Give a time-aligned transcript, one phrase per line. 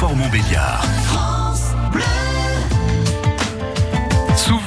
[0.00, 0.80] Belfort-Montbéliard.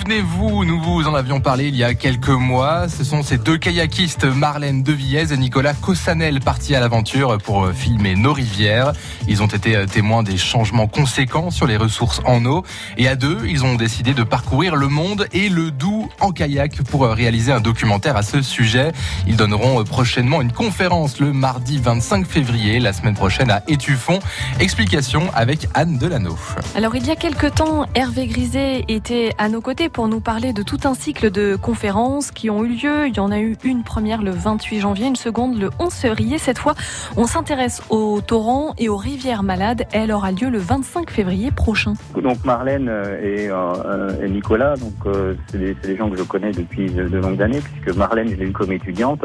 [0.03, 2.89] Souvenez-vous, nous vous en avions parlé il y a quelques mois.
[2.89, 8.17] Ce sont ces deux kayakistes, Marlène Deviez et Nicolas Cossanel, partis à l'aventure pour filmer
[8.17, 8.91] nos rivières.
[9.29, 12.65] Ils ont été témoins des changements conséquents sur les ressources en eau.
[12.97, 16.83] Et à deux, ils ont décidé de parcourir le monde et le Doubs en kayak
[16.83, 18.91] pour réaliser un documentaire à ce sujet.
[19.25, 24.19] Ils donneront prochainement une conférence le mardi 25 février, la semaine prochaine à Étuffon.
[24.59, 26.37] Explication avec Anne Delano.
[26.75, 30.53] Alors, il y a quelques temps, Hervé Griset était à nos côtés pour nous parler
[30.53, 33.07] de tout un cycle de conférences qui ont eu lieu.
[33.07, 36.37] Il y en a eu une première le 28 janvier, une seconde le 11 février.
[36.39, 36.73] Cette fois,
[37.15, 39.83] on s'intéresse aux torrents et aux rivières malades.
[39.93, 41.93] Elle aura lieu le 25 février prochain.
[42.21, 42.89] Donc Marlène
[43.21, 47.41] et, euh, et Nicolas, donc euh, c'est des, gens que je connais depuis de, longues
[47.41, 49.23] années, puisque Marlène, je l'ai eu comme étudiante.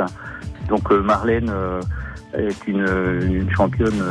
[0.69, 1.51] Donc euh, Marlène
[2.35, 4.03] est une championne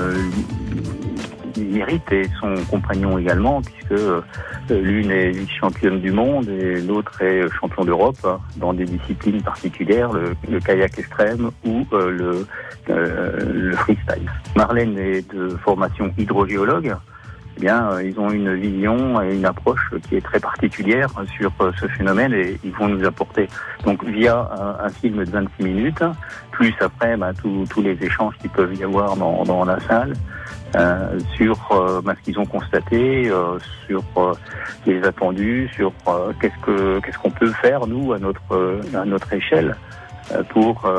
[1.58, 4.02] mérite et son compagnon également, puisque
[4.70, 10.12] l'une est championne du monde et l'autre est champion d'Europe hein, dans des disciplines particulières,
[10.14, 12.48] le, kayak extrême ou euh, le,
[12.90, 14.30] euh, le, freestyle.
[14.56, 16.96] Marlène est de formation hydrogéologue.
[17.58, 21.52] Eh bien, euh, ils ont une vision et une approche qui est très particulière sur
[21.80, 23.48] ce phénomène et ils vont nous apporter,
[23.84, 24.48] donc via
[24.80, 26.04] un, film de 26 minutes,
[26.52, 30.14] plus après bah, tous les échanges qui peuvent y avoir dans, dans la salle,
[30.76, 34.04] euh, sur euh, bah, ce qu'ils ont constaté, euh, sur
[34.86, 35.94] les attendus, sur
[36.40, 39.76] qu'est-ce que qu'est-ce qu'on peut faire nous à notre à notre échelle
[40.50, 40.90] pour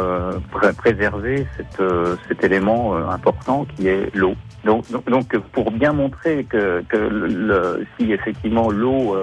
[0.78, 1.82] préserver cette,
[2.28, 4.34] cet élément important qui est l'eau.
[4.64, 9.16] Donc, donc, pour bien montrer que, que le, si effectivement l'eau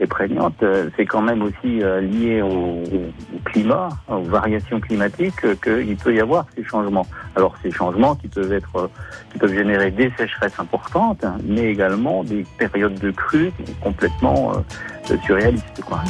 [0.00, 0.64] est prégnante,
[0.96, 6.46] c'est quand même aussi lié au, au, climat, aux variations climatiques, qu'il peut y avoir
[6.56, 7.06] ces changements.
[7.36, 8.90] Alors ces changements qui peuvent être,
[9.32, 15.80] qui peuvent générer des sécheresses importantes, mais également des périodes de crue complètement euh, surréalistes.
[15.86, 16.00] Quoi.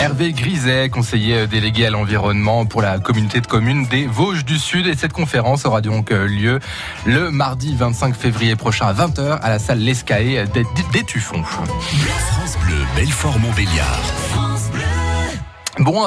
[0.00, 4.86] Hervé Griset, conseiller délégué à l'environnement pour la communauté de communes des Vosges du Sud.
[4.86, 6.58] Et cette conférence aura donc lieu
[7.04, 10.44] le mardi 25 février prochain à 20h à la salle L'Escaé
[10.90, 11.42] d'Étuffon.
[11.42, 14.00] France Bleu, Belfort-Montbéliard.
[15.80, 15.98] Bon,